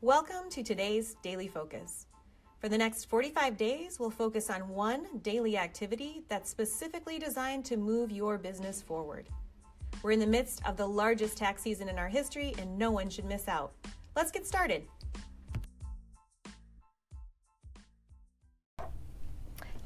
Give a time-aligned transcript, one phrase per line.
[0.00, 2.06] Welcome to today's Daily Focus.
[2.60, 7.76] For the next 45 days, we'll focus on one daily activity that's specifically designed to
[7.76, 9.28] move your business forward.
[10.04, 13.10] We're in the midst of the largest tax season in our history, and no one
[13.10, 13.72] should miss out.
[14.14, 14.86] Let's get started.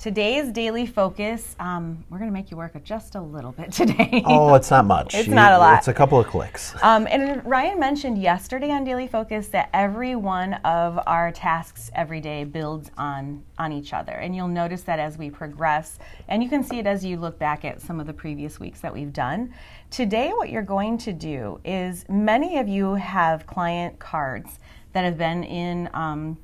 [0.02, 4.24] Today's daily focus, um, we're going to make you work just a little bit today.
[4.26, 5.14] Oh, it's not much.
[5.14, 5.78] it's you, not a lot.
[5.78, 6.74] It's a couple of clicks.
[6.82, 12.20] Um, and Ryan mentioned yesterday on Daily Focus that every one of our tasks every
[12.20, 16.48] day builds on on each other, and you'll notice that as we progress, and you
[16.48, 19.12] can see it as you look back at some of the previous weeks that we've
[19.12, 19.54] done.
[19.90, 24.58] Today, what you're going to do is many of you have client cards
[24.94, 25.88] that have been in.
[25.94, 26.38] Um,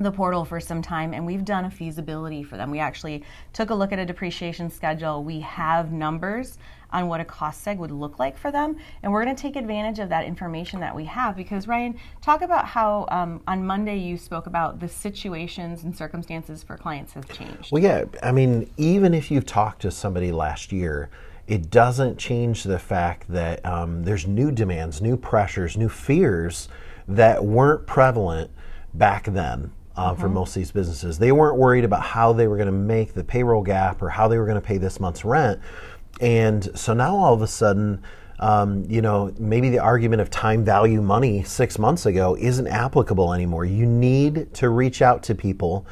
[0.00, 2.70] the portal for some time and we've done a feasibility for them.
[2.70, 3.22] We actually
[3.52, 5.22] took a look at a depreciation schedule.
[5.22, 6.56] We have numbers
[6.90, 9.56] on what a cost seg would look like for them and we're going to take
[9.56, 13.98] advantage of that information that we have because Ryan, talk about how um, on Monday
[13.98, 17.70] you spoke about the situations and circumstances for clients have changed.
[17.70, 21.10] Well, yeah, I mean, even if you've talked to somebody last year,
[21.46, 26.68] it doesn't change the fact that um, there's new demands, new pressures, new fears
[27.06, 28.50] that weren't prevalent
[28.94, 30.20] back then uh, mm-hmm.
[30.20, 31.18] for most of these businesses.
[31.18, 34.28] They weren't worried about how they were going to make the payroll gap or how
[34.28, 35.60] they were going to pay this month's rent.
[36.22, 38.02] And so now all of a sudden,
[38.38, 43.34] um, you know, maybe the argument of time value money six months ago isn't applicable
[43.34, 43.66] anymore.
[43.66, 45.86] You need to reach out to people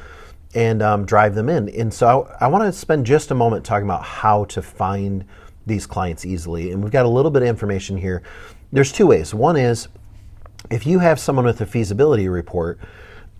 [0.55, 1.69] and um, drive them in.
[1.69, 5.23] And so I, I want to spend just a moment talking about how to find
[5.67, 6.71] these clients easily.
[6.71, 8.23] And we've got a little bit of information here.
[8.71, 9.35] There's two ways.
[9.35, 9.87] One is
[10.71, 12.79] if you have someone with a feasibility report,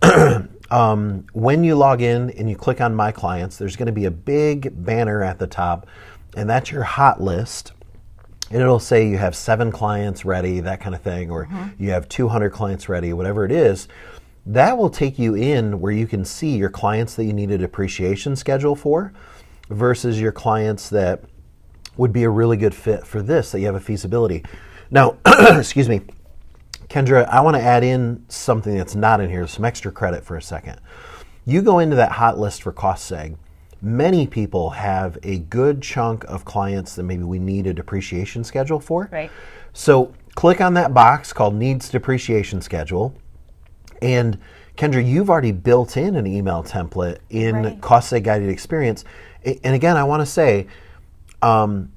[0.70, 4.04] um, when you log in and you click on My Clients, there's going to be
[4.04, 5.86] a big banner at the top,
[6.36, 7.72] and that's your hot list.
[8.50, 11.82] And it'll say you have seven clients ready, that kind of thing, or mm-hmm.
[11.82, 13.86] you have 200 clients ready, whatever it is.
[14.46, 17.58] That will take you in where you can see your clients that you need a
[17.58, 19.12] depreciation schedule for
[19.68, 21.22] versus your clients that
[21.96, 24.44] would be a really good fit for this, that you have a feasibility.
[24.90, 26.00] Now, excuse me,
[26.90, 30.36] Kendra, I want to add in something that's not in here, some extra credit for
[30.36, 30.80] a second.
[31.46, 33.36] You go into that hot list for cost seg.
[33.80, 38.80] Many people have a good chunk of clients that maybe we need a depreciation schedule
[38.80, 39.08] for.
[39.10, 39.30] Right.
[39.72, 43.14] So click on that box called needs depreciation schedule.
[44.02, 44.38] And
[44.76, 47.80] Kendra, you've already built in an email template in right.
[47.80, 49.04] cost seg guided experience.
[49.44, 50.66] And again, I want to say,
[51.40, 51.92] um,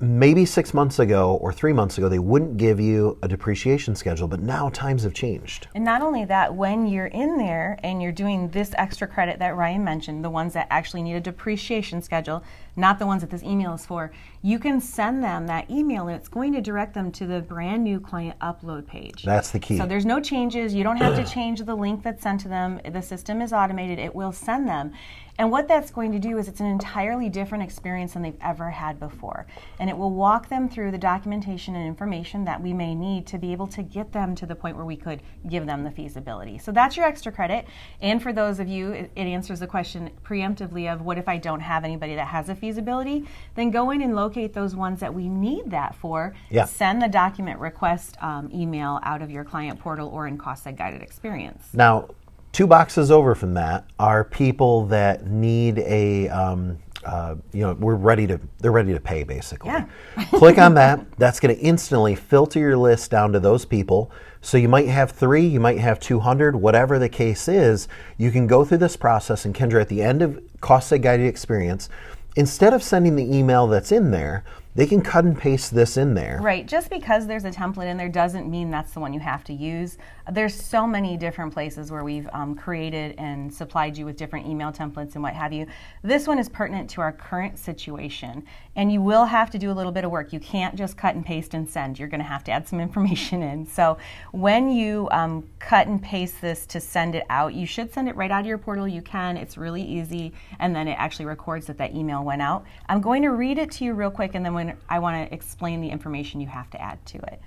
[0.00, 4.28] maybe six months ago or three months ago, they wouldn't give you a depreciation schedule,
[4.28, 5.68] but now times have changed.
[5.74, 9.56] And not only that, when you're in there and you're doing this extra credit that
[9.56, 12.42] Ryan mentioned, the ones that actually need a depreciation schedule,
[12.76, 14.12] not the ones that this email is for,
[14.42, 17.82] you can send them that email and it's going to direct them to the brand
[17.82, 19.22] new client upload page.
[19.24, 19.78] That's the key.
[19.78, 20.74] So there's no changes.
[20.74, 22.80] You don't have to change the link that's sent to them.
[22.86, 24.92] The system is automated, it will send them.
[25.38, 28.70] And what that's going to do is it's an entirely different experience than they've ever
[28.70, 29.46] had before.
[29.78, 33.38] And it will walk them through the documentation and information that we may need to
[33.38, 36.58] be able to get them to the point where we could give them the feasibility.
[36.58, 37.66] So that's your extra credit.
[38.00, 41.60] And for those of you, it, answers the question preemptively of what if I don't
[41.60, 43.26] have anybody that has a feasibility?
[43.56, 46.34] Then go in and locate those ones that we need that for.
[46.48, 46.64] Yeah.
[46.64, 51.02] Send the document request um, email out of your client portal or in cost guided
[51.02, 51.68] experience.
[51.72, 52.08] Now,
[52.56, 57.96] Two boxes over from that are people that need a, um, uh, you know, we're
[57.96, 59.68] ready to, they're ready to pay basically.
[59.68, 59.84] Yeah.
[60.30, 61.04] Click on that.
[61.18, 64.10] That's going to instantly filter your list down to those people.
[64.40, 67.88] So you might have three, you might have 200, whatever the case is.
[68.16, 71.90] You can go through this process, and Kendra, at the end of Cost Guided Experience,
[72.36, 74.44] instead of sending the email that's in there,
[74.76, 76.38] they can cut and paste this in there.
[76.42, 76.66] Right.
[76.66, 79.54] Just because there's a template in there doesn't mean that's the one you have to
[79.54, 79.96] use.
[80.30, 84.70] There's so many different places where we've um, created and supplied you with different email
[84.70, 85.66] templates and what have you.
[86.02, 88.44] This one is pertinent to our current situation,
[88.74, 90.30] and you will have to do a little bit of work.
[90.34, 91.98] You can't just cut and paste and send.
[91.98, 93.66] You're going to have to add some information in.
[93.66, 93.96] So
[94.32, 98.16] when you um, cut and paste this to send it out, you should send it
[98.16, 98.86] right out of your portal.
[98.86, 99.38] You can.
[99.38, 102.66] It's really easy, and then it actually records that that email went out.
[102.90, 105.34] I'm going to read it to you real quick, and then when I want to
[105.34, 107.40] explain the information you have to add to it.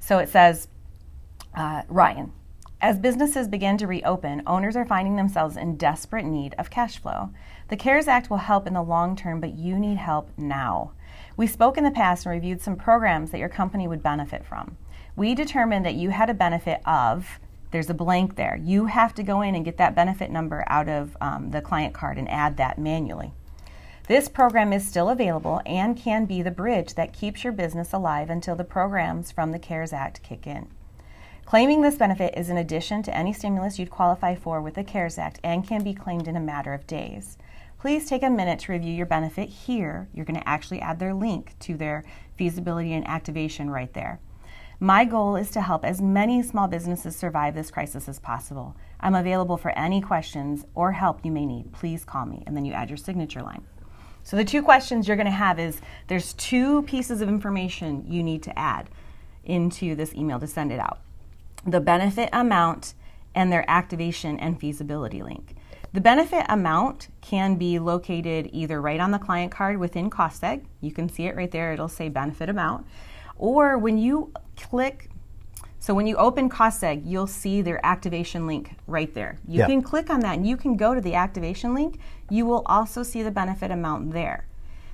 [0.00, 0.68] So it says,
[1.54, 2.32] uh, Ryan,
[2.80, 7.30] as businesses begin to reopen, owners are finding themselves in desperate need of cash flow.
[7.68, 10.92] The CARES Act will help in the long term, but you need help now.
[11.36, 14.76] We spoke in the past and reviewed some programs that your company would benefit from.
[15.16, 17.40] We determined that you had a benefit of,
[17.70, 18.60] there's a blank there.
[18.62, 21.94] You have to go in and get that benefit number out of um, the client
[21.94, 23.32] card and add that manually.
[24.08, 28.30] This program is still available and can be the bridge that keeps your business alive
[28.30, 30.68] until the programs from the CARES Act kick in.
[31.44, 35.18] Claiming this benefit is in addition to any stimulus you'd qualify for with the CARES
[35.18, 37.36] Act and can be claimed in a matter of days.
[37.80, 40.08] Please take a minute to review your benefit here.
[40.14, 42.04] You're going to actually add their link to their
[42.38, 44.20] feasibility and activation right there.
[44.78, 48.76] My goal is to help as many small businesses survive this crisis as possible.
[49.00, 51.72] I'm available for any questions or help you may need.
[51.72, 53.64] Please call me, and then you add your signature line.
[54.26, 58.24] So the two questions you're going to have is there's two pieces of information you
[58.24, 58.90] need to add
[59.44, 60.98] into this email to send it out.
[61.64, 62.94] The benefit amount
[63.36, 65.54] and their activation and feasibility link.
[65.92, 70.64] The benefit amount can be located either right on the client card within CostSeg.
[70.80, 71.72] You can see it right there.
[71.72, 72.84] It'll say benefit amount.
[73.36, 75.08] Or when you click
[75.86, 79.38] so when you open CostSeg, you'll see their activation link right there.
[79.46, 79.66] You yeah.
[79.68, 82.00] can click on that and you can go to the activation link.
[82.28, 84.48] You will also see the benefit amount there.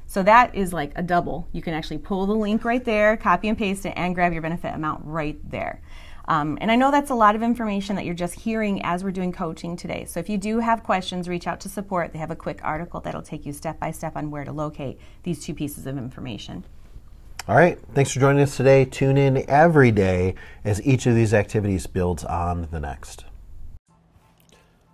[0.06, 1.48] So that is like a double.
[1.52, 4.42] You can actually pull the link right there, copy and paste it, and grab your
[4.42, 5.80] benefit amount right there.
[6.28, 9.12] Um, and I know that's a lot of information that you're just hearing as we're
[9.12, 10.04] doing coaching today.
[10.04, 12.12] So if you do have questions, reach out to support.
[12.12, 15.00] They have a quick article that'll take you step by step on where to locate
[15.22, 16.66] these two pieces of information.
[17.48, 17.76] All right.
[17.92, 18.84] Thanks for joining us today.
[18.84, 23.24] Tune in every day as each of these activities builds on the next.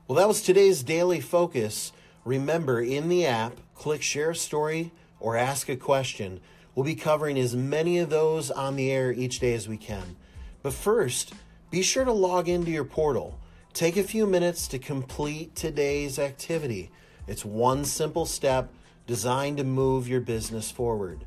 [0.06, 1.92] Well, that was today's daily focus.
[2.24, 6.40] Remember, in the app, click share a story or ask a question.
[6.74, 10.16] We'll be covering as many of those on the air each day as we can.
[10.62, 11.34] But first,
[11.70, 13.38] be sure to log into your portal.
[13.74, 16.90] Take a few minutes to complete today's activity.
[17.26, 18.72] It's one simple step
[19.06, 21.26] designed to move your business forward.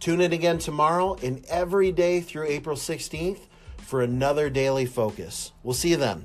[0.00, 3.40] Tune in again tomorrow and every day through April 16th
[3.76, 5.52] for another daily focus.
[5.62, 6.24] We'll see you then.